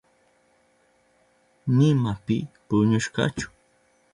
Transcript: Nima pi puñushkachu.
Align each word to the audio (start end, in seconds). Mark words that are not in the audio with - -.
Nima 1.77 2.11
pi 2.25 2.37
puñushkachu. 2.67 3.47